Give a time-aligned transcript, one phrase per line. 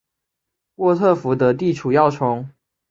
[0.77, 2.49] 沃特福德地处要冲。